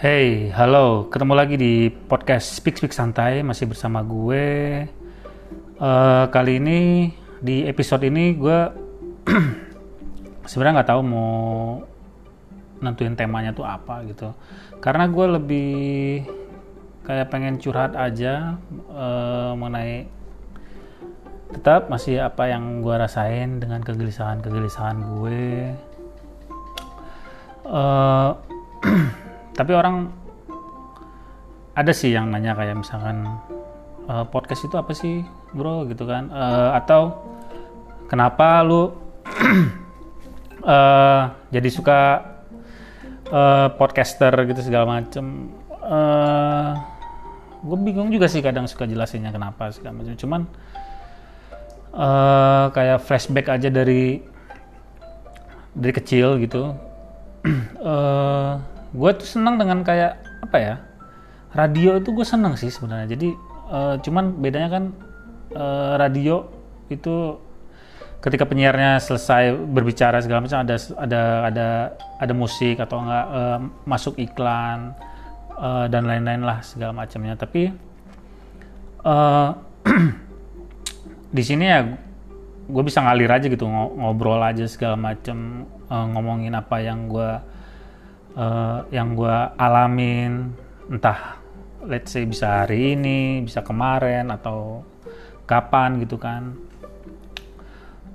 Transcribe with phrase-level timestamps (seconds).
[0.00, 4.88] Hey, halo, ketemu lagi di podcast Speak Speak Santai, masih bersama gue.
[5.76, 8.58] Uh, kali ini di episode ini gue
[10.48, 11.36] sebenarnya nggak tahu mau
[12.80, 14.32] nentuin temanya tuh apa gitu,
[14.80, 15.72] karena gue lebih
[17.04, 18.56] kayak pengen curhat aja
[18.88, 20.08] uh, mengenai
[21.52, 25.76] tetap masih apa yang gue rasain dengan kegelisahan-kegelisahan gue.
[27.68, 28.32] Uh,
[29.60, 30.08] tapi orang
[31.76, 33.28] ada sih yang nanya kayak misalkan
[34.08, 35.20] e, podcast itu apa sih
[35.52, 35.84] bro?
[35.84, 36.32] gitu kan.
[36.32, 36.44] E,
[36.80, 37.20] atau
[38.08, 38.96] kenapa lu
[40.64, 40.76] e,
[41.54, 42.00] jadi suka
[43.28, 43.40] e,
[43.76, 44.32] podcaster?
[44.48, 45.52] gitu segala macem.
[45.76, 45.98] E,
[47.60, 50.40] gue bingung juga sih kadang suka jelasinnya kenapa segala macam cuman
[51.92, 52.08] e,
[52.72, 54.24] kayak flashback aja dari
[55.76, 56.72] dari kecil gitu.
[57.80, 58.60] Uh,
[58.90, 60.74] gue tuh senang dengan kayak apa ya
[61.54, 63.10] radio itu gue senang sih sebenarnya.
[63.10, 63.28] Jadi
[63.70, 64.84] uh, cuman bedanya kan
[65.54, 66.46] uh, radio
[66.90, 67.38] itu
[68.20, 71.68] ketika penyiarnya selesai berbicara segala macam ada ada ada
[72.20, 74.92] ada musik atau enggak uh, masuk iklan
[75.56, 77.34] uh, dan lain-lain lah segala macamnya.
[77.34, 77.70] Tapi
[79.06, 79.50] uh,
[81.36, 81.80] di sini ya
[82.70, 87.49] gue bisa ngalir aja gitu ngobrol aja segala macam uh, ngomongin apa yang gue
[88.40, 90.56] uh, yang gue alamin
[90.88, 91.36] entah
[91.84, 94.84] let's say bisa hari ini bisa kemarin atau
[95.44, 96.56] kapan gitu kan.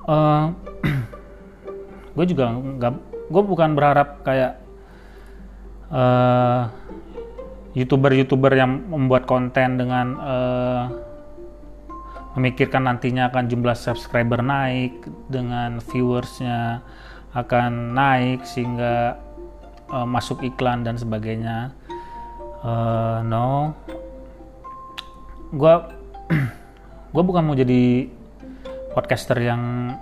[0.06, 0.54] Uh,
[0.86, 1.02] eh,
[2.16, 2.94] gue juga nggak
[3.30, 4.62] gue bukan berharap kayak
[5.90, 6.70] uh,
[7.73, 10.84] youtuber-youtuber yang membuat konten dengan uh,
[12.38, 16.84] memikirkan nantinya akan jumlah subscriber naik dengan viewersnya
[17.36, 19.25] akan naik sehingga
[19.89, 21.73] uh, masuk iklan dan sebagainya.
[22.65, 23.73] Uh, no.
[25.54, 25.73] Gue
[27.14, 28.10] gue bukan mau jadi
[28.95, 29.93] podcaster yang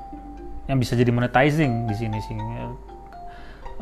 [0.69, 2.35] yang bisa jadi monetizing di sini sih.
[2.39, 2.71] Uh,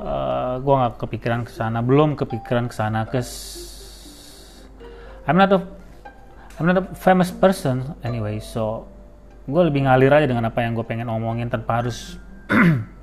[0.01, 3.29] eh, gue nggak kepikiran ke sana belum kepikiran ke sana kes
[5.29, 5.61] I'm not a
[6.57, 8.89] I'm not a famous person anyway so
[9.45, 12.17] gue lebih ngalir aja dengan apa yang gue pengen omongin tanpa harus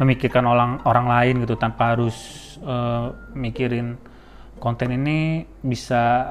[0.00, 2.16] memikirkan orang orang lain gitu tanpa harus
[2.64, 4.00] uh, mikirin
[4.56, 6.24] konten ini bisa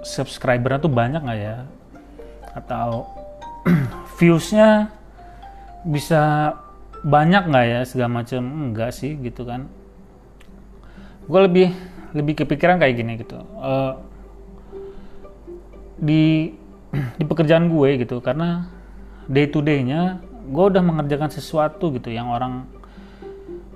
[0.00, 1.68] subscribernya tuh banyak nggak ya?
[2.56, 3.04] Atau
[4.16, 4.88] viewsnya
[5.84, 6.56] bisa
[7.04, 7.80] banyak nggak ya?
[7.84, 9.68] Segala macam enggak sih gitu kan.
[11.28, 11.68] Gue lebih
[12.16, 13.36] lebih kepikiran kayak gini gitu.
[13.60, 14.00] Uh,
[16.00, 16.56] di
[17.20, 18.64] di pekerjaan gue gitu karena
[19.28, 22.77] day to day-nya gue udah mengerjakan sesuatu gitu yang orang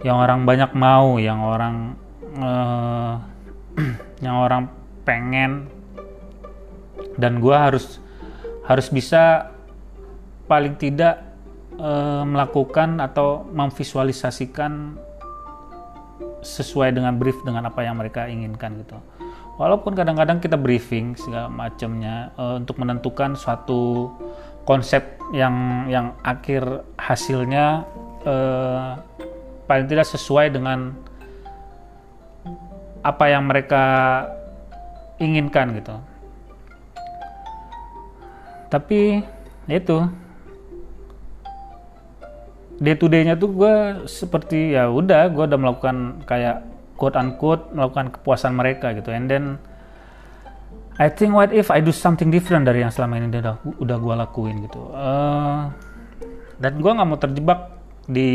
[0.02, 1.94] yang orang banyak mau, yang orang
[2.38, 3.22] uh,
[4.24, 4.68] yang orang
[5.02, 5.66] pengen
[7.18, 7.98] dan gue harus
[8.66, 9.50] harus bisa
[10.46, 11.22] paling tidak
[11.78, 14.98] uh, melakukan atau memvisualisasikan
[16.42, 18.98] sesuai dengan brief dengan apa yang mereka inginkan gitu.
[19.60, 24.10] Walaupun kadang-kadang kita briefing segala macamnya uh, untuk menentukan suatu
[24.66, 27.86] konsep yang yang akhir hasilnya
[28.26, 28.98] uh,
[29.66, 30.94] paling tidak sesuai dengan
[33.02, 33.84] apa yang mereka
[35.18, 35.96] inginkan gitu.
[38.70, 39.20] Tapi
[39.68, 39.98] ya itu.
[42.82, 43.74] Day to day-nya tuh gue
[44.10, 46.66] seperti ya udah gue udah melakukan kayak
[46.98, 49.14] quote unquote melakukan kepuasan mereka gitu.
[49.14, 49.44] And then
[50.98, 54.14] I think what if I do something different dari yang selama ini udah udah gue
[54.26, 54.82] lakuin gitu.
[54.90, 55.70] Uh,
[56.58, 57.60] dan gue nggak mau terjebak
[58.10, 58.30] di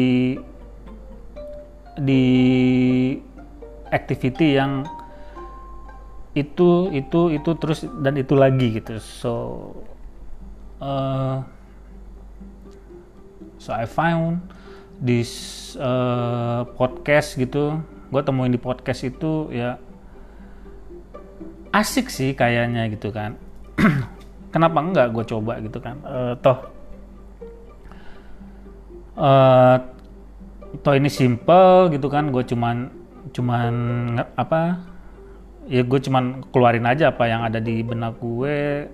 [1.98, 2.24] di
[3.90, 4.86] activity yang
[6.38, 9.02] itu itu itu terus dan itu lagi gitu.
[9.02, 9.34] So
[10.78, 11.42] uh,
[13.58, 14.46] so I found
[15.02, 17.82] this uh, podcast gitu.
[18.08, 19.82] Gue temuin di podcast itu ya
[21.74, 23.36] asik sih kayaknya gitu kan.
[24.54, 25.98] Kenapa enggak gue coba gitu kan?
[26.06, 26.78] Uh, toh
[29.18, 29.97] uh,
[30.84, 32.92] toh ini simple gitu kan gue cuman
[33.32, 33.74] cuman
[34.36, 34.82] apa
[35.68, 38.88] ya gue cuman keluarin aja apa yang ada di benak gue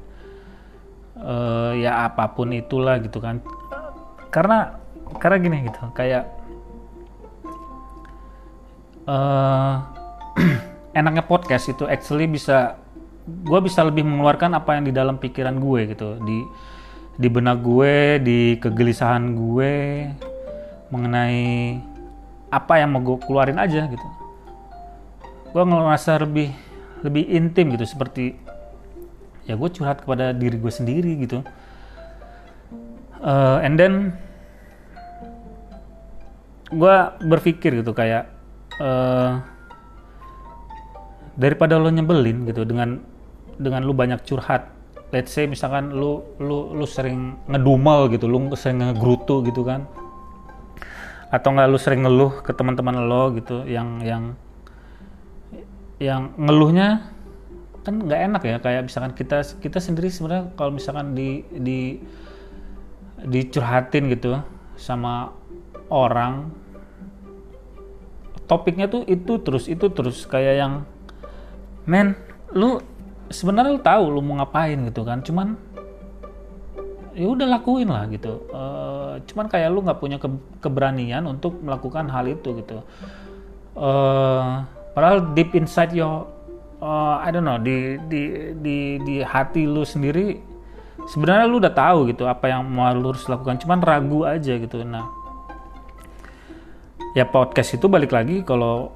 [1.21, 3.41] uh, ya apa pun itulah gitu kan.
[4.33, 4.81] Karena
[5.21, 6.23] karena gini gitu kayak
[9.05, 9.85] uh,
[10.97, 12.81] enaknya podcast itu actually bisa
[13.23, 16.43] gue bisa lebih mengeluarkan apa yang di dalam pikiran gue gitu di
[17.13, 19.73] di benak gue di kegelisahan gue
[20.93, 21.81] mengenai
[22.53, 24.07] apa yang mau gue keluarin aja gitu.
[25.49, 26.53] Gue ngerasa lebih
[27.01, 28.37] lebih intim gitu seperti
[29.49, 31.41] ya gue curhat kepada diri gue sendiri gitu.
[33.23, 34.13] Uh, and then
[36.69, 36.95] gue
[37.25, 38.29] berpikir gitu kayak
[38.77, 39.41] uh,
[41.33, 43.01] daripada lo nyebelin gitu dengan
[43.57, 44.69] dengan lu banyak curhat
[45.13, 49.85] let's say misalkan lu lu lu sering ngedumel gitu lu sering ngegrutu gitu kan
[51.33, 54.37] atau nggak lu sering ngeluh ke teman-teman lo gitu yang yang
[55.97, 57.09] yang ngeluhnya
[57.81, 61.97] kan nggak enak ya kayak misalkan kita kita sendiri sebenarnya kalau misalkan di di
[63.25, 64.45] dicurhatin gitu
[64.77, 65.33] sama
[65.89, 66.53] orang
[68.45, 70.73] topiknya tuh itu terus itu terus kayak yang
[71.89, 72.13] men
[72.53, 72.77] lu
[73.33, 75.57] sebenarnya lu tahu lu mau ngapain gitu kan cuman
[77.13, 78.45] ya udah lakuin lah gitu.
[78.49, 80.27] Uh, cuman kayak lu nggak punya ke
[80.59, 82.81] keberanian untuk melakukan hal itu gitu.
[83.73, 86.29] Uh, padahal deep inside your
[86.81, 90.37] uh, I don't know di di di di hati lu sendiri
[91.09, 93.61] sebenarnya lu udah tahu gitu apa yang mau lu harus lakukan.
[93.61, 94.81] Cuman ragu aja gitu.
[94.81, 95.05] Nah
[97.13, 98.89] ya podcast itu balik lagi kalau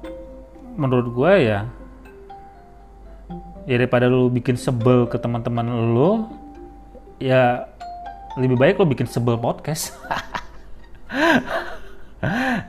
[0.74, 1.70] menurut gue ya
[3.68, 6.26] ya daripada lu bikin sebel ke teman-teman lu
[7.20, 7.67] ya
[8.38, 9.92] lebih baik lu bikin sebel podcast.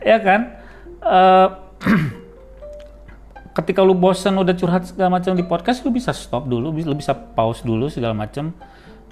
[0.06, 0.62] Ya kan?
[1.02, 1.50] Uh,
[3.58, 7.12] ketika lu bosan udah curhat segala macam di podcast lu bisa stop dulu lu bisa
[7.18, 8.54] pause dulu segala macam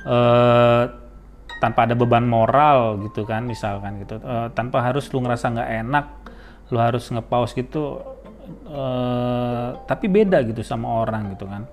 [0.06, 0.84] uh,
[1.58, 4.22] tanpa ada beban moral gitu kan misalkan gitu.
[4.22, 6.06] Uh, tanpa harus lu ngerasa nggak enak
[6.70, 8.04] lu harus ngepause gitu
[8.70, 11.66] uh, tapi beda gitu sama orang gitu kan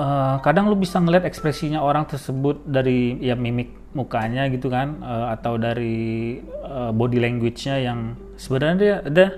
[0.00, 5.28] uh, kadang lu bisa ngeliat ekspresinya orang tersebut dari ya mimik mukanya gitu kan uh,
[5.36, 9.30] atau dari uh, body language-nya yang sebenarnya dia udah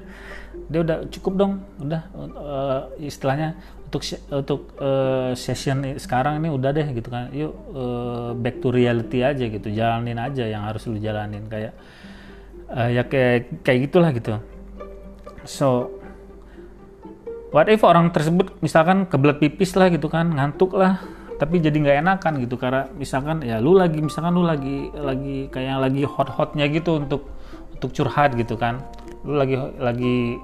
[0.70, 2.02] dia udah cukup dong udah
[2.38, 8.60] uh, istilahnya untuk untuk uh, session sekarang ini udah deh gitu kan yuk uh, back
[8.64, 11.76] to reality aja gitu jalanin aja yang harus lu jalanin kayak
[12.72, 14.40] uh, ya kayak kayak gitulah gitu.
[15.44, 16.01] So
[17.52, 21.00] what if orang tersebut misalkan kebelet pipis lah gitu kan ngantuk lah
[21.42, 22.54] tapi jadi nggak enakan gitu.
[22.54, 27.26] Karena misalkan ya lu lagi misalkan lu lagi lagi kayak lagi hot-hotnya gitu untuk
[27.74, 28.86] untuk curhat gitu kan.
[29.26, 30.38] Lu lagi lagi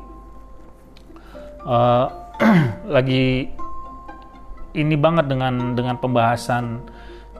[1.62, 2.06] uh,
[2.99, 3.46] lagi
[4.75, 6.82] ini banget dengan dengan pembahasan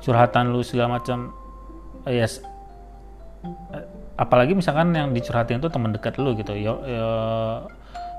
[0.07, 1.35] curhatan lu segala macam.
[2.07, 2.39] Uh, yes.
[4.15, 6.55] Apalagi misalkan yang dicurhatin itu teman dekat lu gitu.
[6.55, 7.11] Yo, yo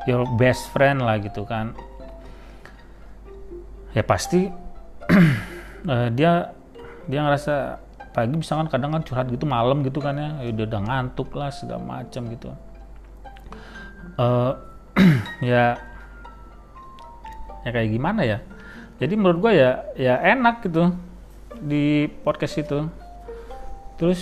[0.10, 1.78] your best friend lah gitu kan.
[3.94, 4.50] Ya pasti
[5.86, 6.50] uh, dia
[7.06, 7.78] dia ngerasa
[8.10, 11.54] pagi misalkan kadang kan curhat gitu malam gitu kan ya, ya udah, udah ngantuk lah
[11.54, 12.50] segala macam gitu.
[14.18, 14.58] Uh,
[15.54, 15.78] ya
[17.62, 18.38] ya kayak gimana ya?
[18.98, 20.92] Jadi menurut gue ya ya enak gitu
[21.62, 22.90] di podcast itu.
[24.02, 24.22] Terus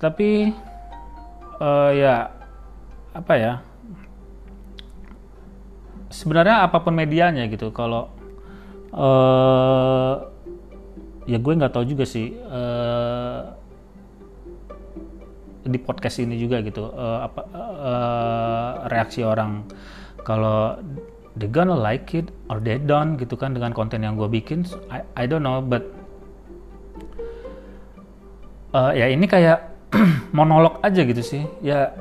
[0.00, 0.56] tapi
[1.60, 2.39] uh, ya
[3.10, 3.52] apa ya
[6.10, 8.10] sebenarnya apa pun medianya gitu kalau
[8.94, 10.26] uh,
[11.26, 13.54] ya gue nggak tahu juga sih uh,
[15.62, 19.62] di podcast ini juga gitu uh, apa uh, reaksi orang
[20.26, 20.78] kalau
[21.38, 25.06] they gonna like it or they don't gitu kan dengan konten yang gue bikin I,
[25.14, 25.86] I don't know but
[28.74, 29.70] uh, ya ini kayak
[30.36, 31.94] monolog aja gitu sih ya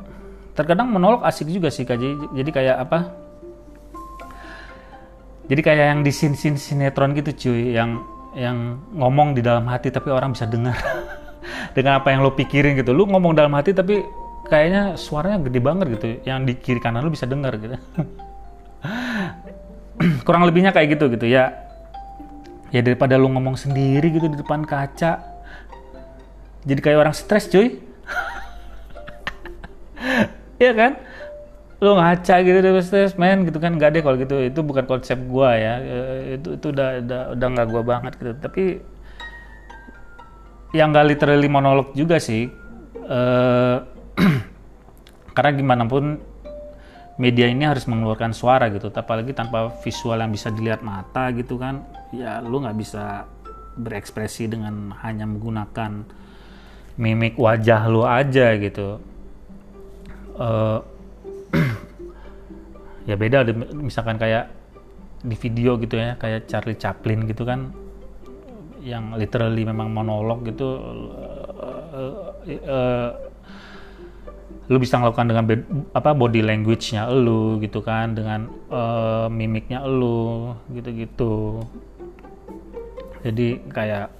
[0.59, 2.99] terkadang monolog asik juga sih kaji jadi kayak apa?
[5.47, 8.03] Jadi kayak yang di sin sin sinetron gitu cuy yang
[8.37, 10.75] yang ngomong di dalam hati tapi orang bisa dengar.
[11.75, 12.93] Dengan apa yang lo pikirin gitu.
[12.93, 14.05] Lu ngomong dalam hati tapi
[14.45, 16.05] kayaknya suaranya gede banget gitu.
[16.27, 17.79] Yang di kiri kanan lu bisa dengar gitu.
[20.27, 21.49] Kurang lebihnya kayak gitu gitu ya.
[22.69, 25.17] Ya daripada lu ngomong sendiri gitu di depan kaca.
[26.61, 27.79] Jadi kayak orang stres cuy
[30.59, 30.91] Iya kan?
[31.79, 33.79] Lu ngaca gitu deh stres men gitu kan.
[33.79, 34.35] Gak deh kalau gitu.
[34.43, 35.73] Itu bukan konsep gua ya.
[35.79, 35.97] E,
[36.37, 38.31] itu itu udah udah udah nggak gua banget gitu.
[38.37, 38.63] Tapi
[40.75, 42.45] yang gak literally monolog juga sih
[43.09, 43.81] uh,
[45.35, 46.21] karena gimana pun
[47.17, 48.93] media ini harus mengeluarkan suara gitu.
[48.93, 53.25] Apalagi tanpa visual yang bisa dilihat mata gitu kan ya lu nggak bisa
[53.79, 56.05] berekspresi dengan hanya menggunakan
[56.99, 58.99] mimik wajah lu aja gitu
[60.39, 60.79] uh,
[63.09, 63.43] ya beda
[63.75, 64.49] misalkan kayak
[65.19, 67.75] di video gitu ya kayak Charlie Chaplin gitu kan
[68.79, 72.13] yang literally memang monolog gitu uh, uh,
[72.47, 73.09] uh,
[74.69, 75.45] lu bisa melakukan dengan
[75.97, 81.65] apa body language-nya lu gitu kan dengan uh, mimiknya lu gitu-gitu.
[83.25, 84.13] Jadi kayak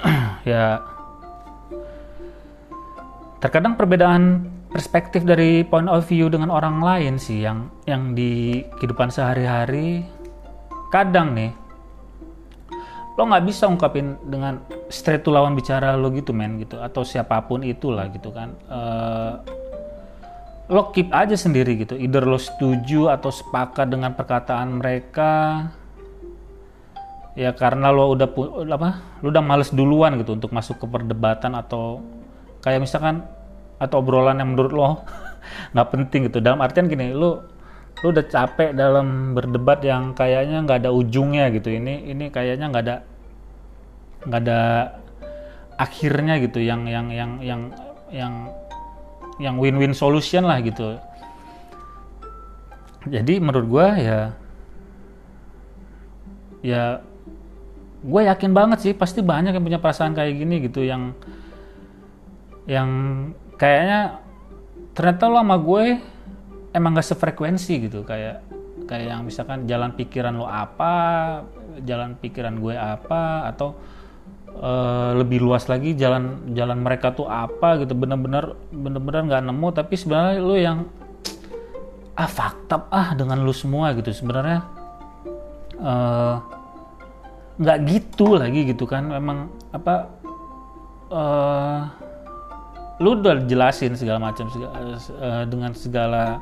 [0.50, 0.80] ya
[3.44, 9.12] terkadang perbedaan perspektif dari point of view dengan orang lain sih yang yang di kehidupan
[9.12, 10.08] sehari-hari
[10.88, 11.52] kadang nih
[13.12, 17.44] lo nggak bisa ungkapin dengan straight to lawan bicara lo gitu men gitu atau siapa
[17.44, 18.56] pun itulah gitu kan.
[18.72, 19.36] Uh,
[20.72, 25.68] lo keep aja sendiri gitu either lo setuju atau sepakat dengan perkataan mereka
[27.36, 28.28] ya karena lo udah
[28.72, 32.00] apa lo udah males duluan gitu untuk masuk ke perdebatan atau
[32.64, 33.20] kayak misalkan
[33.82, 34.88] atau obrolan yang menurut lo
[35.74, 36.38] nggak penting gitu.
[36.38, 37.42] Dalam artian gini lo
[38.02, 41.74] lo udah capek dalam berdebat yang kayaknya nggak ada ujungnya gitu.
[41.74, 42.96] Ini ini kayaknya nggak ada
[44.22, 44.60] nggak ada
[45.74, 47.60] akhirnya gitu yang yang yang yang
[48.14, 48.32] yang
[49.42, 50.98] yang win-win solution lah gitu.
[53.02, 54.20] Jadi menurut gue ya
[56.62, 57.02] ya
[58.02, 61.14] gue yakin banget sih pasti banyak yang punya perasaan kayak gini gitu yang
[62.66, 62.90] yang
[63.62, 64.18] kayaknya
[64.90, 65.84] ternyata lo sama gue
[66.74, 68.02] emang gak sefrekuensi gitu.
[68.02, 68.42] Kayak
[68.90, 70.94] kayak yang misalkan jalan pikiran lo apa
[71.86, 73.78] jalan pikiran gue apa atau
[74.58, 77.94] uh, lebih luas lagi jalan jalan mereka tuh apa gitu.
[77.94, 79.68] Bener-bener bener-bener nggak nemu.
[79.70, 80.78] Tapi sebenarnya lu yang
[82.18, 84.10] ah fakta ah dengan lu semua gitu.
[84.10, 84.58] Sebenarnya
[85.78, 86.36] uh,
[87.62, 89.06] nggak gitu lagi gitu kan.
[89.06, 89.94] Memang apa
[91.14, 92.01] uh,
[93.02, 96.38] lu udah jelasin segala macam uh, dengan segala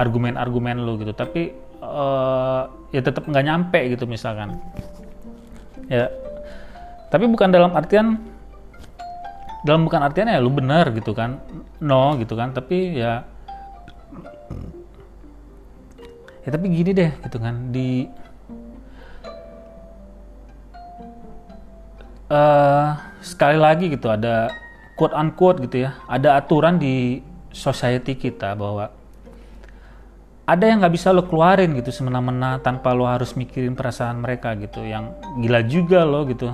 [0.00, 1.12] argumen-argumen lu gitu.
[1.12, 1.52] Tapi
[1.84, 4.56] uh, ya tetap nggak nyampe gitu misalkan.
[5.92, 6.08] Ya.
[7.12, 8.16] Tapi bukan dalam artian
[9.60, 11.36] dalam bukan artian ya lu benar gitu kan.
[11.84, 12.56] No gitu kan.
[12.56, 13.28] Tapi ya
[16.40, 17.68] ya tapi gini deh gitu kan.
[17.68, 18.08] Di
[22.32, 24.48] uh, sekali lagi gitu ada
[25.00, 28.92] quote unquote gitu ya ada aturan di society kita bahwa
[30.50, 34.82] ada yang nggak bisa lo keluarin gitu semena-mena tanpa lo harus mikirin perasaan mereka gitu
[34.82, 36.50] yang gila juga lo gitu.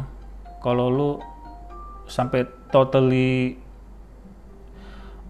[0.60, 1.10] Kalau lu
[2.04, 3.56] sampai totally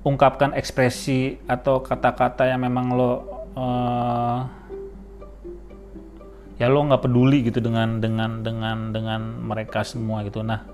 [0.02, 3.12] ungkapkan ekspresi atau kata-kata yang memang lo
[3.54, 4.38] uh,
[6.58, 10.42] ya lo nggak peduli gitu dengan dengan dengan dengan mereka semua gitu.
[10.42, 10.66] Nah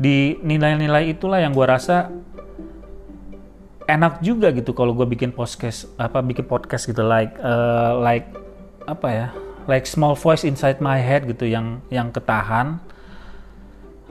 [0.00, 2.08] di nilai-nilai itulah yang gue rasa
[3.84, 8.32] enak juga gitu kalau gue bikin podcast apa bikin podcast gitu like uh, like
[8.88, 9.28] apa ya
[9.68, 12.80] like small voice inside my head gitu yang yang ketahan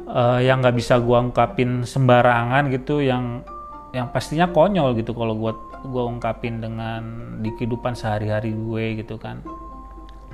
[0.10, 3.46] uh, yang nggak bisa gua ungkapin sembarangan gitu yang
[3.93, 5.53] yang pastinya konyol gitu kalau gua
[5.86, 7.01] gua ungkapin dengan
[7.39, 9.39] di kehidupan sehari-hari gue gitu kan.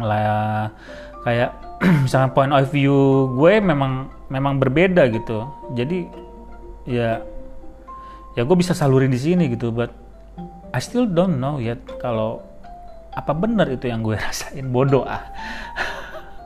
[0.02, 0.74] Lah
[1.26, 1.52] kayak
[2.06, 5.50] misalnya point of view gue memang memang berbeda gitu.
[5.74, 6.06] Jadi
[6.86, 7.20] ya
[8.38, 9.90] ya gue bisa salurin di sini gitu but
[10.70, 12.46] I still don't know yet kalau
[13.16, 14.70] apa benar itu yang gue rasain.
[14.70, 15.26] Bodoh ah.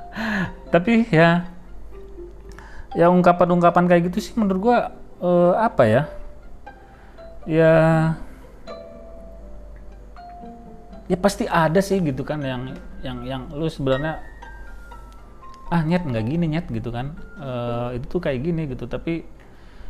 [0.73, 1.43] Tapi ya
[2.97, 4.77] ya ungkapan-ungkapan kayak gitu sih menurut gua
[5.19, 6.03] uh, apa ya?
[7.49, 7.73] Ya
[11.09, 14.21] ya pasti ada sih gitu kan yang yang yang lu sebenarnya
[15.69, 17.13] ah nyet nggak gini nyet gitu kan.
[17.37, 18.89] Uh, itu tuh kayak gini gitu.
[18.89, 19.21] Tapi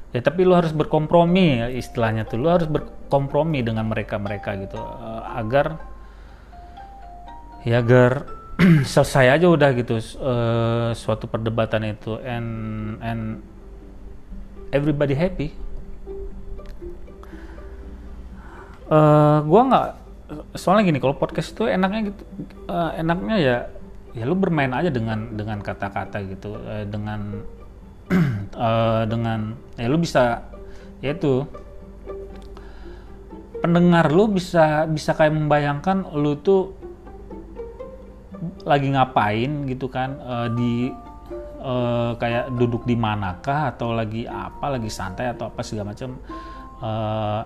[0.10, 2.38] ya tapi lu harus berkompromi ya istilahnya tuh.
[2.40, 4.76] Lu harus berkompromi dengan mereka mereka gitu.
[4.76, 5.80] Uh, agar
[7.64, 8.28] ya agar
[8.92, 9.98] selesai aja udah gitu.
[10.20, 12.20] Uh, suatu perdebatan itu.
[12.22, 12.50] And
[13.00, 13.22] and
[14.76, 15.56] everybody happy.
[18.90, 19.88] Uh, gua nggak
[20.54, 22.24] soalnya gini kalau podcast itu enaknya gitu
[22.70, 23.58] uh, enaknya ya
[24.18, 27.46] ya lu bermain aja dengan dengan kata-kata gitu uh, dengan
[28.58, 30.50] uh, dengan ya lu bisa
[31.00, 31.46] ya itu
[33.60, 36.80] pendengar lu bisa bisa kayak membayangkan lu tuh
[38.64, 40.90] lagi ngapain gitu kan uh, di
[41.60, 46.16] uh, kayak duduk di manakah atau lagi apa lagi santai atau apa segala macam
[46.80, 47.42] uh,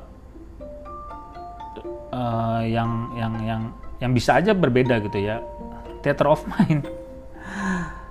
[2.14, 3.62] uh, yang yang yang
[3.98, 5.42] yang bisa aja berbeda gitu ya
[6.04, 6.86] theater of mind.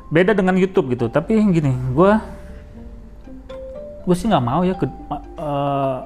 [0.08, 2.12] Beda dengan YouTube gitu tapi gini gue
[4.02, 4.84] gue sih nggak mau ya ke,
[5.38, 6.04] uh,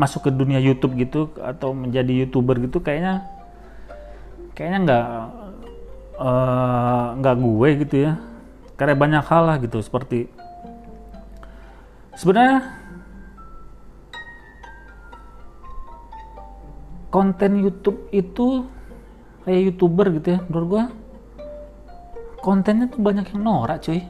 [0.00, 3.26] masuk ke dunia YouTube gitu atau menjadi youtuber gitu kayaknya
[4.56, 5.06] kayaknya nggak
[6.16, 8.12] uh, nggak gue gitu ya.
[8.76, 10.28] Karena banyak hal lah gitu seperti
[12.12, 12.76] sebenarnya
[17.08, 18.68] konten YouTube itu
[19.46, 20.84] kayak youtuber gitu ya menurut gua
[22.46, 24.06] kontennya tuh banyak yang norak cuy.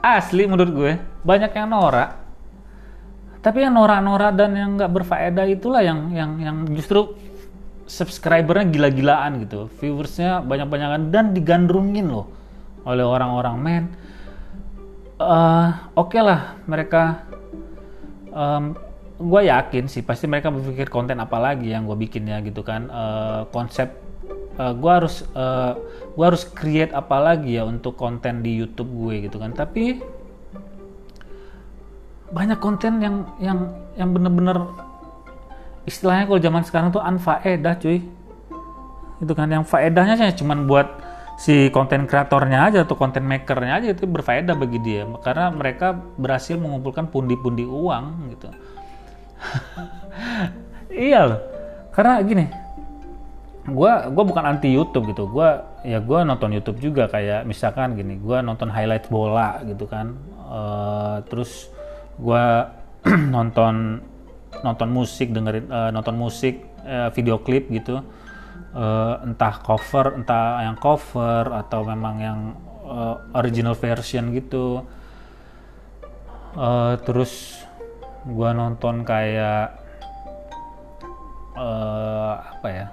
[0.00, 0.92] Asli menurut gue
[1.26, 2.16] banyak yang norak.
[3.44, 7.14] Tapi yang norak-norak dan yang nggak berfaedah itulah yang yang yang justru
[7.84, 9.68] subscribernya gila-gilaan gitu.
[9.76, 12.26] Viewersnya banyak-banyakan dan digandrungin loh
[12.86, 13.56] oleh orang-orang.
[13.60, 13.84] Men
[15.20, 17.26] uh, oke okay lah mereka
[18.32, 18.78] um,
[19.16, 22.92] gue yakin sih pasti mereka berpikir konten apa lagi yang gue bikin ya gitu kan.
[22.92, 23.96] Uh, konsep
[24.60, 25.72] uh, gue harus uh,
[26.12, 29.56] gue harus create apa lagi ya untuk konten di YouTube gue gitu kan.
[29.56, 30.04] Tapi
[32.28, 33.58] banyak konten yang yang
[33.96, 34.68] yang bener-bener
[35.88, 38.04] istilahnya kalau zaman sekarang tuh anfaedah cuy.
[39.16, 40.92] Itu kan yang faedahnya cuma buat
[41.40, 45.08] si konten kreatornya aja atau konten makernya aja itu berfaedah bagi dia.
[45.24, 48.52] Karena mereka berhasil mengumpulkan pundi-pundi uang gitu
[51.10, 51.40] iya loh.
[51.92, 52.46] Karena gini
[53.66, 55.26] gue gua bukan anti YouTube gitu.
[55.26, 55.48] Gue
[55.82, 57.10] ya gue nonton YouTube juga.
[57.10, 60.14] Kayak misalkan gini gue nonton highlight bola gitu kan.
[60.46, 61.68] Uh, terus
[62.16, 62.44] gue
[63.34, 64.00] nonton
[64.62, 68.00] nonton musik dengerin uh, nonton musik uh, video klip gitu.
[68.76, 72.38] Uh, entah cover entah yang cover atau memang yang
[72.86, 74.84] uh, original version gitu.
[76.56, 77.65] Uh, terus
[78.26, 79.78] gua nonton kayak
[81.54, 82.86] uh, apa ya?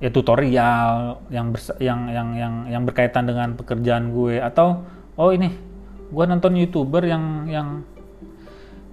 [0.00, 4.40] Ya tutorial yang yang yang yang yang berkaitan dengan pekerjaan gue.
[4.40, 4.84] Atau
[5.20, 5.52] oh ini.
[6.10, 7.68] Gue nonton youtuber yang yang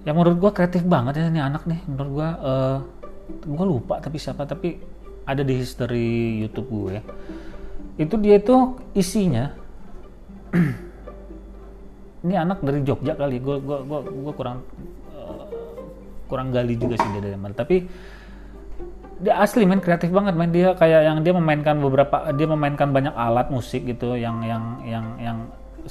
[0.06, 1.80] yang menurut gue kreatif banget ya ini anak nih.
[1.88, 2.78] Menurut gue uh,
[3.28, 4.80] gue lupa tapi siapa tapi
[5.28, 6.96] ada di history YouTube gue
[8.00, 9.52] itu dia itu isinya
[12.26, 14.66] ini anak dari Jogja kali gue gue gue gue kurang
[15.14, 15.46] uh,
[16.26, 17.54] kurang gali juga sih dia dari mana.
[17.54, 17.76] Tapi
[19.18, 23.14] dia asli main kreatif banget main dia kayak yang dia memainkan beberapa dia memainkan banyak
[23.18, 25.38] alat musik gitu yang yang yang yang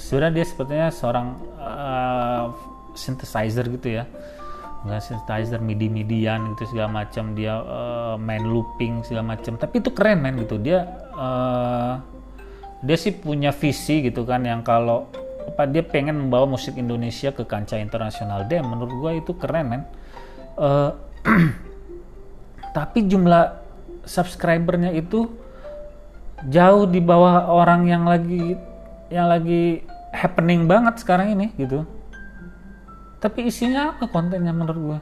[0.00, 1.26] sebenarnya dia sepertinya seorang
[1.60, 2.52] uh,
[2.96, 4.04] synthesizer gitu ya.
[4.84, 7.36] Nggak synthesizer midi midian gitu segala macam.
[7.36, 9.60] Dia uh, main looping segala macam.
[9.60, 10.56] Tapi itu keren main gitu.
[10.56, 12.00] Dia uh,
[12.78, 15.10] dia sih punya visi gitu kan yang kalau
[15.46, 18.46] apa dia pengen membawa musik Indonesia ke kancah internasional?
[18.50, 19.82] Dia menurut gue itu keren men.
[20.58, 20.90] Uh,
[22.76, 23.62] tapi jumlah
[24.02, 25.30] subscribernya itu
[26.46, 28.54] jauh di bawah orang yang lagi
[29.10, 29.82] yang lagi
[30.14, 31.86] happening banget sekarang ini gitu.
[33.18, 34.98] Tapi isinya apa kontennya menurut gue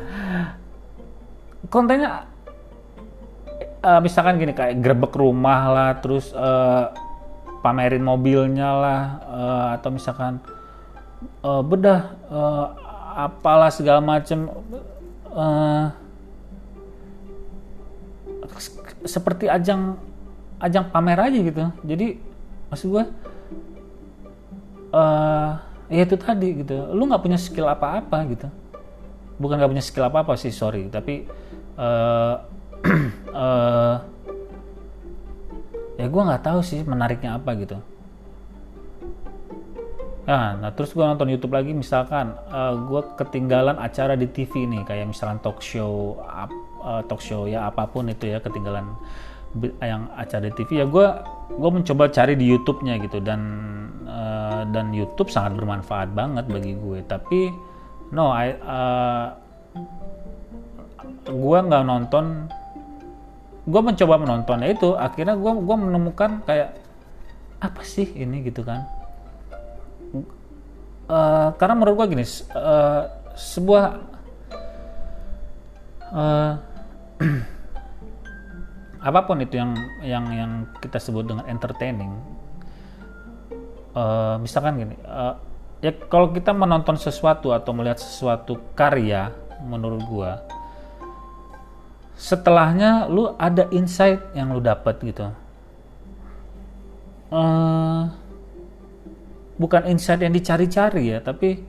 [1.74, 2.24] kontennya
[3.86, 6.90] uh, misalkan gini kayak grebek rumah lah terus uh,
[7.66, 10.38] pamerin mobilnya lah uh, atau misalkan
[11.42, 12.66] uh, bedah uh,
[13.26, 14.54] apalah segala macam
[15.34, 15.90] uh,
[19.02, 19.98] seperti ajang
[20.62, 21.62] ajang pamer aja gitu.
[21.82, 22.22] Jadi
[22.70, 23.04] maksud gue
[24.94, 25.50] uh,
[25.90, 26.94] ya itu tadi gitu.
[26.94, 28.46] Lu nggak punya skill apa-apa gitu.
[29.42, 30.86] Bukan nggak punya skill apa-apa sih sorry.
[30.86, 31.26] Tapi
[31.74, 32.34] uh,
[33.34, 33.94] uh,
[35.96, 37.76] ya gue nggak tahu sih menariknya apa gitu.
[40.26, 44.66] Nah, nah terus gue nonton YouTube lagi misalkan uh, eh, gue ketinggalan acara di TV
[44.66, 48.90] nih kayak misalkan talk show uh, talk show ya apa pun itu ya ketinggalan
[49.80, 51.06] yang acara di TV ya gue
[51.54, 53.40] gue mencoba cari di YouTube-nya gitu dan
[54.04, 57.00] uh, dan YouTube sangat bermanfaat banget bagi gue.
[57.06, 57.54] Tapi
[58.10, 59.26] no I uh,
[61.26, 62.50] gue nggak nonton
[63.66, 66.78] gue mencoba menontonnya itu akhirnya gue gue menemukan kayak
[67.58, 68.86] apa sih ini gitu kan?
[71.06, 72.24] Uh, karena menurut gue gini
[72.54, 73.84] uh, sebuah
[76.10, 76.52] uh,
[79.06, 79.70] apa pun itu yang
[80.02, 80.52] yang yang
[80.82, 82.10] kita sebut dengan entertaining
[83.94, 85.38] uh, misalkan gini uh,
[85.78, 89.30] ya kalau kita menonton sesuatu atau melihat sesuatu karya
[89.62, 90.30] menurut gue
[92.16, 95.28] setelahnya lu ada insight yang lu dapat gitu
[97.30, 98.02] uh,
[99.60, 101.60] bukan insight yang dicari-cari ya tapi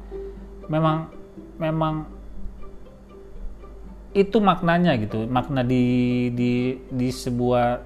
[0.72, 1.12] memang
[1.60, 2.08] memang
[4.16, 7.84] itu maknanya gitu makna di di di sebuah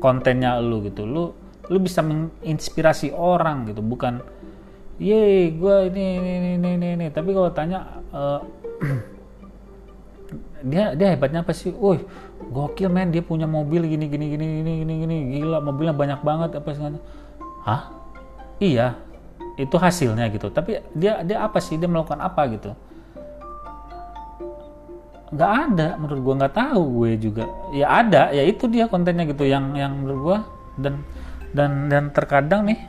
[0.00, 1.30] kontennya lu gitu lu
[1.70, 4.24] lu bisa menginspirasi orang gitu bukan
[4.98, 7.06] ye gue ini ini ini ini, ini.
[7.14, 8.40] tapi kalau tanya uh,
[10.64, 11.70] dia dia hebatnya apa sih?
[11.74, 12.02] Woi,
[12.50, 16.50] gokil men dia punya mobil gini gini gini gini gini gini gila mobilnya banyak banget
[16.58, 16.98] apa segala.
[17.66, 17.82] Hah?
[18.62, 18.88] Iya.
[19.60, 22.72] itu hasilnya gitu tapi dia dia apa sih dia melakukan apa gitu
[25.32, 29.48] nggak ada menurut gue nggak tahu gue juga ya ada ya itu dia kontennya gitu
[29.48, 30.38] yang yang menurut gue
[30.80, 30.94] dan
[31.56, 32.80] dan dan terkadang nih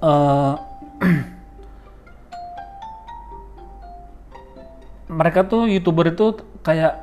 [0.00, 0.56] uh,
[5.08, 7.00] mereka tuh youtuber itu kayak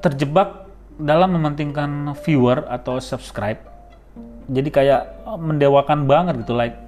[0.00, 3.58] terjebak dalam mementingkan viewer atau subscribe.
[4.46, 6.78] Jadi kayak mendewakan banget gitu like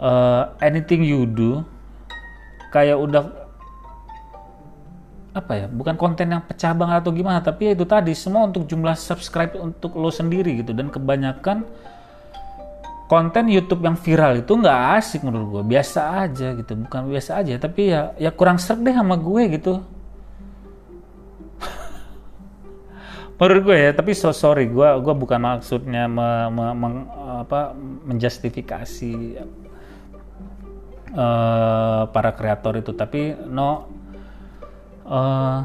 [0.00, 1.64] uh, anything you do
[2.72, 3.32] kayak udah
[5.36, 8.64] apa ya bukan konten yang pecah banget atau gimana tapi ya itu tadi semua untuk
[8.64, 10.72] jumlah subscribe untuk lo sendiri gitu.
[10.72, 11.64] Dan kebanyakan
[13.06, 16.74] konten YouTube yang viral itu nggak asik menurut gue biasa aja gitu.
[16.74, 19.78] Bukan biasa aja tapi ya ya kurang serg deh sama gue gitu.
[23.38, 26.88] Menurut gue ya tapi so sorry gue gue bukan maksudnya me, me, me,
[27.46, 27.72] apa
[28.10, 29.14] menjustifikasi
[31.14, 32.90] uh, para kreator itu.
[32.90, 33.86] Tapi no
[35.06, 35.62] uh,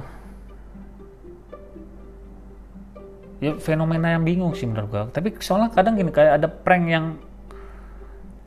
[3.42, 7.18] ya fenomena yang bingung sih menurut gue tapi soalnya kadang gini kayak ada prank yang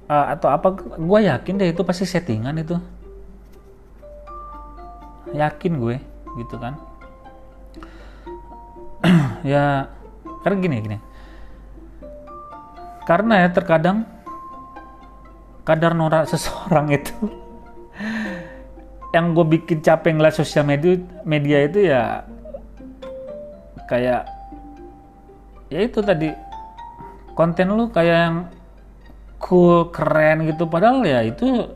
[0.09, 2.77] uh, atau apa gue yakin deh itu pasti settingan itu.
[5.35, 5.97] Yakin gue
[6.40, 6.75] gitu kan.
[9.45, 9.93] Ya
[10.40, 10.99] karena gini gini.
[13.05, 14.09] Karena ya terkadang
[15.64, 17.12] kadar norak seseorang itu
[19.14, 22.27] yang gue bikin capek ngeliat sosial media media itu ya
[23.87, 24.27] kayak
[25.71, 26.35] ya itu tadi
[27.38, 28.37] konten lu kayak yang
[29.44, 30.64] cool keren gitu.
[30.64, 31.68] Padahal ya itu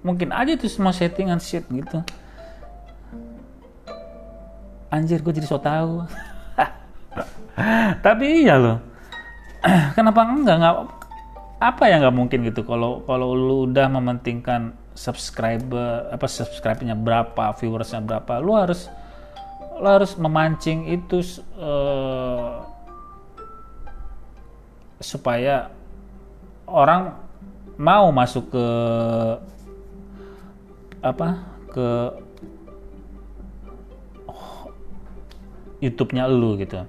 [0.00, 2.00] mungkin aja itu semua settingan shit gitu.
[4.88, 6.08] Anjir gue jadi so tau.
[8.04, 8.80] Tapi iya loh.
[9.96, 10.56] Kenapa enggak?
[10.56, 10.76] Nggak
[11.60, 12.64] apa yang nggak mungkin gitu?
[12.64, 18.86] Kalau kalau lu udah mementingkan subscriber apa subscribe-nya berapa viewersnya berapa lu harus
[19.82, 21.18] lu harus memancing itu
[21.58, 22.62] uh,
[25.02, 25.73] supaya
[26.68, 27.14] orang
[27.76, 28.66] mau masuk ke
[31.04, 31.28] apa
[31.68, 31.88] ke
[35.84, 36.80] YouTube-nya lu gitu.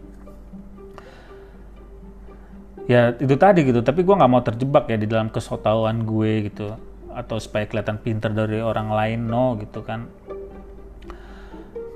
[2.86, 6.78] Ya itu tadi gitu tapi gue nggak mau terjebak ya di dalam kesotauan gue gitu
[7.12, 10.08] atau supaya kelihatan pinter dari orang lain no gitu kan.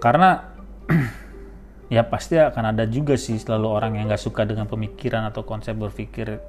[0.03, 0.43] Karena
[1.95, 5.77] ya pasti akan ada juga sih selalu orang yang nggak suka dengan pemikiran atau konsep
[5.77, 6.41] berpikir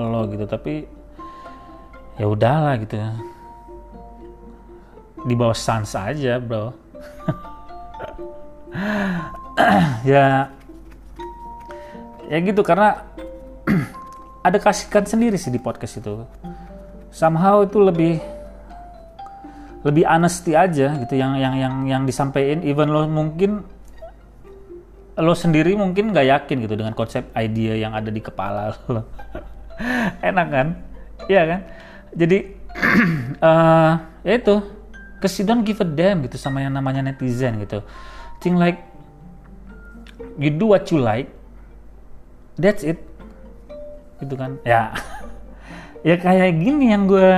[0.00, 0.88] lo gitu tapi
[2.16, 2.96] ya udahlah gitu.
[5.22, 6.72] Di bawah sans aja bro.
[10.02, 10.50] Ya
[12.26, 13.06] ya gitu karena
[14.46, 16.26] ada kasihkan sendiri sih di podcast itu.
[17.12, 18.18] Somehow itu lebih
[19.86, 22.64] lebih honesty aja gitu yang yang yang yang disampaikan.
[22.66, 23.62] Even lo mungkin
[25.20, 29.04] lo sendiri mungkin nggak yakin gitu dengan konsep idea yang ada di kepala lo
[30.28, 30.66] enak kan?
[31.26, 31.60] Iya kan?
[32.12, 32.38] Jadi
[33.40, 33.92] uh,
[34.28, 34.56] ya itu.
[35.22, 37.86] Cause don't give a damn gitu sama yang namanya netizen gitu.
[38.42, 38.82] Think like
[40.34, 41.30] you do what you like
[42.58, 42.98] that's it.
[44.18, 44.58] Gitu kan?
[44.66, 44.90] Ya.
[46.02, 47.30] Ya kayak gini yang gue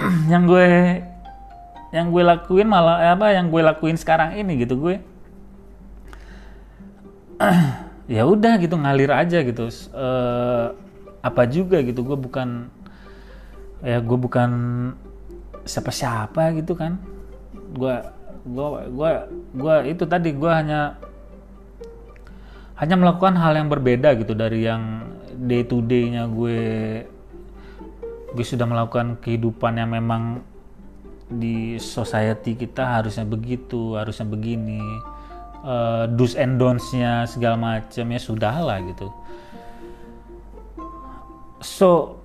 [0.32, 0.68] yang gue
[1.92, 4.96] yang gue lakuin malah eh, apa yang gue lakuin sekarang ini gitu gue
[8.16, 9.68] ya udah gitu ngalir aja gitu.
[9.92, 10.72] Uh,
[11.28, 12.72] apa juga gitu gue bukan
[13.84, 14.50] ya gue bukan
[15.68, 16.96] siapa-siapa gitu kan.
[17.76, 18.00] Gue
[18.48, 19.10] gue gue
[19.54, 20.96] gue itu tadi gue hanya
[22.80, 25.04] hanya melakukan hal yang berbeda gitu dari yang
[25.36, 26.60] day to day-nya gue
[28.32, 30.40] gue sudah melakukan kehidupan yang memang
[31.28, 34.80] di society kita harusnya begitu harusnya begini.
[35.58, 39.10] Uh, do's and don'ts-nya segala macam ya sudah lah gitu
[41.60, 42.18] so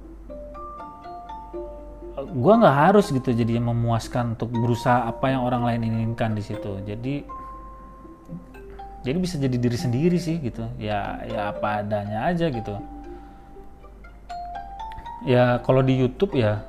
[2.34, 6.82] gue nggak harus gitu jadi memuaskan untuk berusaha apa yang orang lain inginkan di situ.
[6.86, 7.26] Jadi
[9.04, 10.64] jadi bisa jadi diri sendiri sih gitu.
[10.80, 12.78] Ya ya apa adanya aja gitu.
[15.28, 16.64] Ya kalau di YouTube ya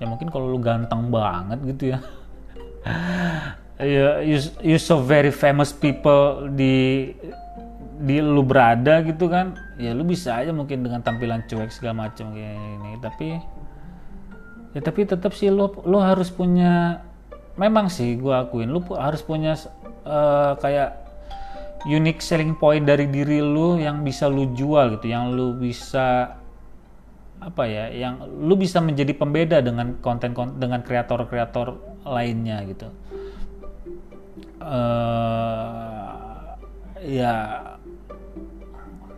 [0.00, 1.98] ya mungkin kalau lu ganteng banget gitu ya.
[3.80, 7.08] Ya you, you so very famous people di
[8.00, 12.32] di lu berada gitu kan ya lu bisa aja mungkin dengan tampilan cuek segala macam
[12.32, 12.90] kayak ini.
[12.98, 13.28] Tapi
[14.72, 17.04] ya tapi tetap sih lu lu harus punya
[17.60, 19.58] memang sih gua akuin lu harus punya
[20.08, 20.96] uh, kayak
[21.88, 26.36] unique selling point dari diri lu yang bisa lu jual gitu yang lu bisa
[27.40, 32.88] apa ya yang lu bisa menjadi pembeda dengan konten, konten dengan kreator-kreator lainnya gitu.
[34.60, 36.20] Uh,
[37.00, 37.64] ya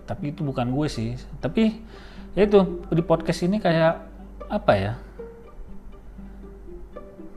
[0.04, 1.14] tapi itu bukan gue sih.
[1.38, 1.78] Tapi
[2.34, 4.02] ya itu di podcast ini kayak
[4.48, 4.92] apa ya?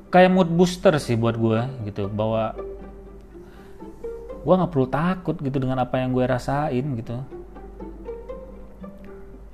[0.09, 2.07] Kayak mood booster sih buat gue gitu.
[2.09, 2.55] Bahwa
[4.45, 7.17] gue nggak perlu takut gitu dengan apa yang gue rasain gitu.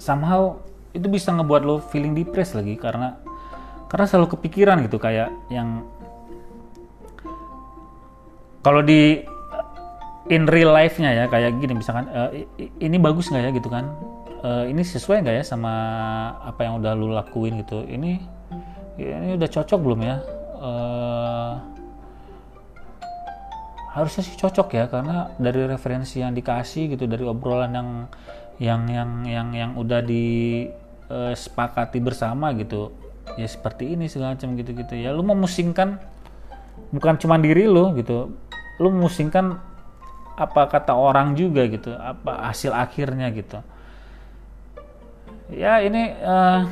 [0.01, 0.59] Somehow
[0.91, 3.15] itu bisa ngebuat lo feeling depressed lagi karena
[3.87, 5.87] karena selalu kepikiran gitu kayak yang
[8.61, 9.23] kalau di
[10.29, 12.29] in real life-nya ya kayak gini misalkan uh,
[12.77, 13.89] ini bagus nggak ya gitu kan?
[14.41, 15.73] Uh, ini sesuai nggak ya sama
[16.41, 17.81] apa yang udah lu lakuin gitu?
[17.85, 18.21] Ini
[19.01, 20.17] ini udah cocok belum ya?
[20.61, 21.57] Uh,
[23.97, 27.89] harusnya sih cocok ya karena dari referensi yang dikasih gitu dari obrolan yang
[28.61, 32.93] yang yang yang yang udah disepakati uh, bersama gitu
[33.35, 35.09] ya seperti ini segala macam gitu gitu ya.
[35.13, 35.97] Lu memusingkan
[36.91, 38.35] bukan cuma diri lu gitu
[38.81, 39.61] lu memusingkan
[40.41, 43.61] apa kata orang juga gitu apa hasil akhirnya gitu.
[45.53, 46.65] Ya ini uh,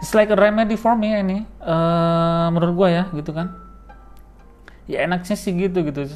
[0.00, 3.52] it's like a remedy for me ini uh, menurut gue ya gitu kan.
[4.88, 6.08] Ya enaknya sih gitu gitu.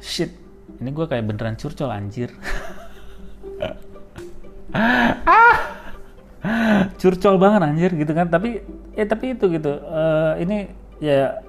[0.00, 0.32] Shit
[0.80, 2.32] ini gue kayak beneran curcol anjir.
[4.68, 5.56] Ah!
[7.00, 8.28] Curcol banget anjir gitu kan.
[8.28, 8.60] Tapi
[8.92, 10.68] ya tapi itu gitu uh, ini
[11.00, 11.47] ya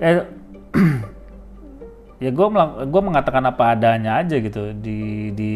[0.00, 0.24] eh
[2.24, 2.46] ya gue
[2.88, 5.52] gue mengatakan apa adanya aja gitu di di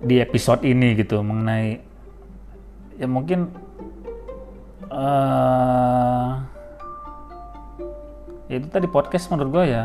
[0.00, 1.80] di episode ini gitu mengenai
[2.96, 3.52] ya mungkin
[4.92, 6.40] uh,
[8.50, 9.84] ya itu tadi podcast menurut gue ya.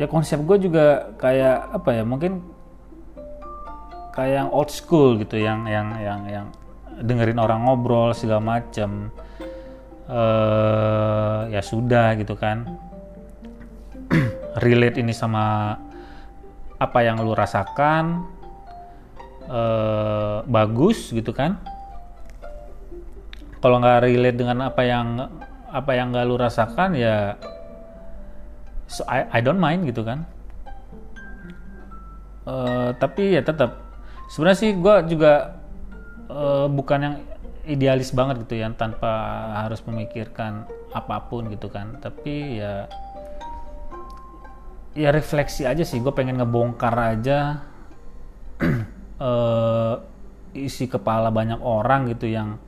[0.00, 2.40] Ya konsep gue juga kayak apa ya mungkin
[4.16, 6.46] kayak old school gitu yang yang yang yang
[7.04, 9.12] dengerin orang ngobrol segala macam
[10.08, 12.66] uh, ya sudah gitu kan.
[14.64, 15.76] Relate ini sama
[16.78, 18.26] apa yang lu rasakan.
[19.46, 21.58] Uh, bagus gitu kan.
[23.62, 25.28] Kalau nggak relate dengan apa yang
[25.70, 27.38] apa yang nggak lu rasakan ya
[28.90, 30.26] so I, I don't mind gitu kan.
[32.42, 33.78] Uh, tapi ya tetap.
[34.28, 35.54] Sebenarnya sih gue juga
[36.32, 37.16] uh, bukan yang
[37.66, 39.10] idealis banget gitu ya tanpa
[39.62, 41.98] harus memikirkan apa pun gitu kan.
[42.02, 42.86] Tapi ya
[44.92, 47.64] ya refleksi aja sih gue pengen ngebongkar aja
[49.16, 49.96] uh,
[50.68, 52.60] isi kepala banyak orang gitu yang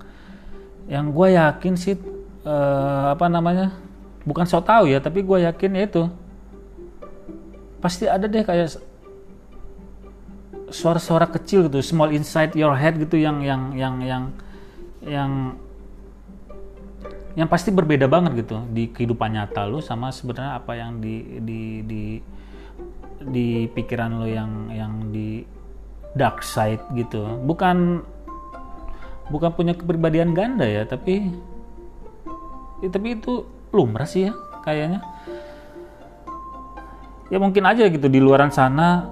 [0.88, 2.00] yang gue yakin sih
[2.48, 3.76] uh, apa namanya
[4.24, 6.04] bukan so tau ya tapi gue yakin ya itu.
[7.84, 8.80] Pasti ada deh kayak
[10.72, 14.53] suara-suara kecil gitu small inside your head gitu yang yang yang yang yang
[15.04, 15.60] yang
[17.50, 22.04] pasti berbeda banget gitu di kehidupan nyata lu sama sebenarnya apa yang di di di
[23.24, 25.42] di pikiran lu yang yang di
[26.14, 27.26] dark side gitu.
[27.42, 28.06] Bukan
[29.32, 31.32] bukan punya kepribadian ganda ya tapi
[32.84, 35.02] ya, tapi itu lumrah sih ya kayaknya.
[37.32, 39.10] Ya mungkin aja gitu di luaran sana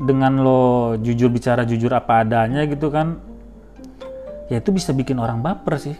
[0.00, 3.20] dengan lo jujur bicara jujur apa adanya gitu kan
[4.52, 5.96] ya itu bisa bikin orang baper sih.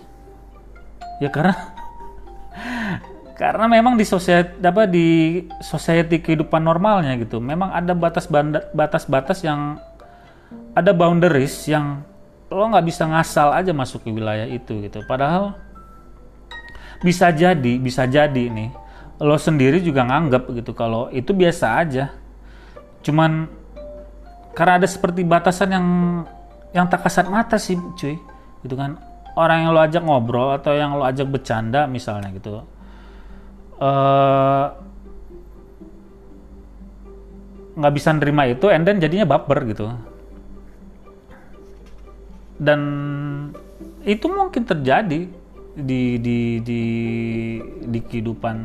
[1.25, 1.57] Ya karena
[3.41, 8.29] karena memang di society apa di society kehidupan normalnya gitu memang ada batas
[8.77, 9.81] batas-batas yang
[10.77, 12.05] ada boundaries yang
[12.53, 15.01] lo nggak bisa ngasal aja masuk ke wilayah itu gitu.
[15.09, 15.57] Padahal
[17.01, 18.71] bisa jadi bisa jadi nih
[19.25, 22.12] lo sendiri juga nganggap gitu kalau itu biasa aja.
[23.01, 23.49] Cuman
[24.53, 25.87] karena ada seperti batasan yang
[26.77, 28.17] yang tak kasat mata sih cuy
[28.62, 28.98] gitu kan.
[29.33, 32.62] Orang yang lo ajak ngobrol atau yang lo ajak bercanda misalnya gitu.
[33.83, 34.64] Eh,
[37.72, 39.90] nggak uh, bisa nerima itu and then jadinya baper gitu.
[42.62, 42.81] Dan
[44.07, 45.27] itu mungkin terjadi
[45.72, 46.83] di di di
[47.81, 48.57] di kehidupan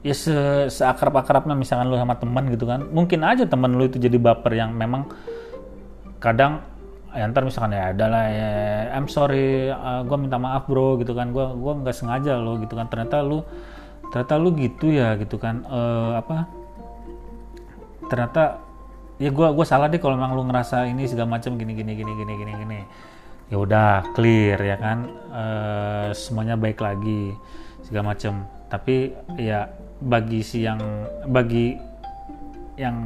[0.00, 0.34] ya se
[0.72, 2.88] seakrab akrabnya misalkan lu sama teman gitu kan.
[2.88, 5.06] Mungkin aja teman lu itu jadi baper yang memang
[6.16, 6.64] kadang
[7.16, 8.50] ya ntar misalkan ya adalah ya
[8.92, 11.32] I'm sorry uh, gue minta maaf bro gitu kan.
[11.32, 12.86] Gue gua nggak sengaja lo gitu kan.
[12.92, 13.40] Ternyata lu
[14.12, 15.64] ternyata lu gitu ya gitu kan.
[15.66, 16.44] Uh, apa?
[18.06, 18.62] Ternyata
[19.16, 22.12] ya gue gue salah deh kalau memang lu ngerasa ini segala macam gini gini gini
[22.12, 22.80] gini gini gini.
[23.48, 25.06] Ya udah clear ya kan.
[25.30, 25.44] E,
[26.18, 27.32] semuanya baik lagi
[27.86, 28.44] segala macam.
[28.66, 29.70] Tapi ya
[30.02, 30.82] bagi si yang
[31.30, 31.78] bagi
[32.76, 32.96] yang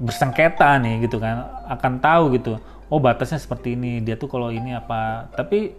[0.00, 2.56] bersengketa nih gitu kan akan tahu gitu
[2.94, 5.26] oh batasnya seperti ini dia tuh kalau ini apa.
[5.34, 5.74] Tapi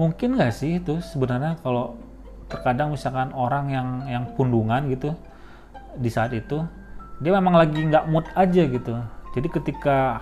[0.00, 2.00] mungkin nggak sih itu sebenarnya kalau
[2.48, 5.12] terkadang misalkan orang yang yang pundungan gitu
[6.00, 6.64] di saat itu
[7.20, 8.96] dia memang lagi nggak mood aja gitu.
[9.36, 10.16] Jadi ketika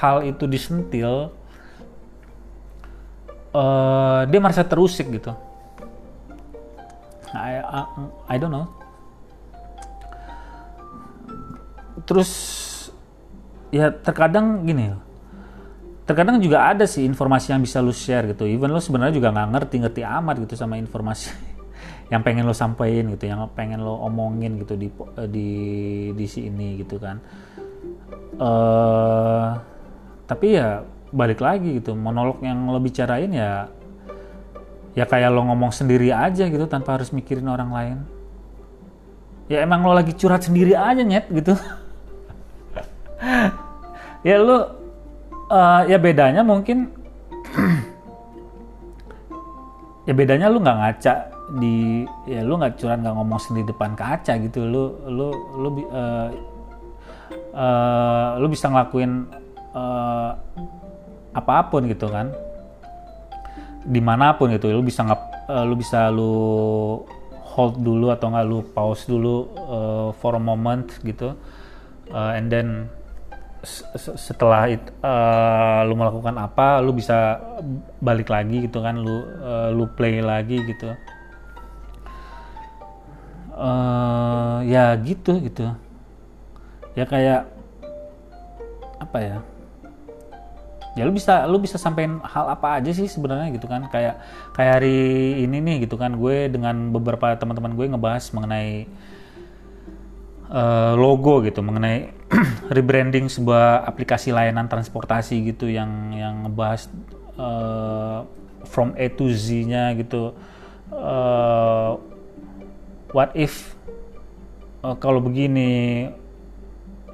[0.00, 1.36] hal itu disentil
[3.52, 5.36] uh, dia merasa terusik gitu.
[7.36, 7.80] I, I,
[8.26, 8.66] I don't know.
[12.08, 12.32] Terus
[13.70, 14.94] ya terkadang gini
[16.10, 18.42] terkadang juga ada sih informasi yang bisa lu share gitu.
[18.42, 21.30] Even lo sebenarnya juga nggak ngerti ngerti amat gitu sama informasi
[22.12, 24.90] yang pengen lo sampaikan gitu yang pengen lo omongin gitu di
[25.30, 25.48] di
[26.10, 27.22] di sini gitu kan.
[28.42, 29.54] Uh,
[30.26, 30.82] tapi ya
[31.14, 33.70] balik lagi gitu monolog yang lo bicarain ya
[34.98, 37.98] ya kayak lo ngomong sendiri aja gitu tanpa harus mikirin orang lain.
[39.46, 41.54] Ya emang lo lagi curhat sendiri aja nyet gitu
[44.24, 44.56] ya lu
[45.48, 46.92] uh, ya bedanya mungkin
[50.08, 51.14] ya bedanya lu nggak ngaca
[51.60, 54.64] di ya lu nggak curang nggak ngomong sendiri depan kaca gitu.
[54.64, 55.28] Lu lu
[55.58, 56.28] lu uh,
[57.54, 59.26] uh, lu bisa ngelakuin
[59.74, 60.30] uh,
[61.34, 62.30] apa pun gitu kan.
[63.84, 66.32] Di mana pun gitu lu bisa ngap uh, lu bisa lu
[67.50, 71.34] hold dulu atau nggak lu pause dulu uh, for a moment gitu.
[72.10, 72.90] Uh, and then
[74.16, 77.36] setelah it, uh, lu melakukan apa lu bisa
[78.00, 80.96] balik lagi gitu kan lu uh, lu play lagi gitu.
[83.52, 85.68] Uh, ya gitu gitu.
[86.96, 87.44] Ya kayak
[89.00, 89.38] apa ya
[90.98, 93.84] ya lu bisa lu bisa sampein hal apa aja sih sebenarnya gitu kan.
[93.92, 94.24] Kayak
[94.56, 94.98] kayak hari
[95.44, 98.88] ini nih gitu kan gue dengan beberapa teman-teman gue ngebahas mengenai
[100.50, 102.10] uh, logo gitu mengenai
[102.74, 106.90] rebranding sebuah aplikasi layanan transportasi gitu yang yang ngebahas
[107.38, 108.26] uh,
[108.66, 110.34] from A to Z-nya gitu.
[110.90, 111.96] Uh,
[113.14, 113.78] what if
[114.82, 116.10] uh, kalau begini,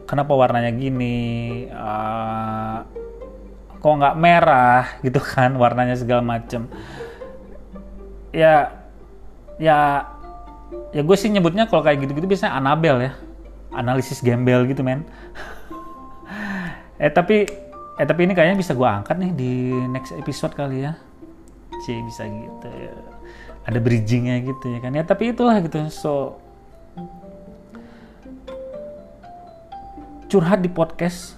[0.09, 1.69] kenapa warnanya gini?
[1.71, 2.83] Uh,
[3.77, 6.67] kok nggak merah gitu kan warnanya segala macem.
[8.37, 8.85] Ya,
[9.57, 10.05] ya,
[10.93, 13.13] ya gue sih nyebutnya kalau kayak gitu-gitu biasanya Anabel ya
[13.77, 15.05] analisis gembel gitu men.
[16.97, 17.45] Eh tapi
[18.01, 19.53] eh tapi ini kayaknya bisa gue angkat nih di
[19.93, 20.97] next episode kali ya.
[21.85, 22.97] C bisa gitu ya.
[23.69, 24.97] Ada bridgingnya gitu ya kan.
[24.97, 25.93] Ya tapi itulah gitu.
[25.93, 26.41] So
[30.33, 31.37] curhat di podcast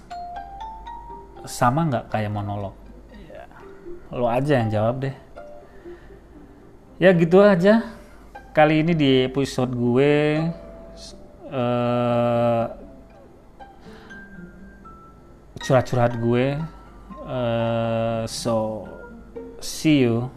[1.43, 2.73] sama nggak kayak monolog?
[3.11, 3.43] Ya,
[4.15, 5.15] lo aja yang jawab deh.
[7.03, 7.83] Ya gitu aja.
[8.55, 10.39] Kali ini di episode gue
[11.51, 12.73] uh,
[15.59, 16.57] curhat-curhat gue.
[17.25, 18.87] Uh, so
[19.61, 20.31] see you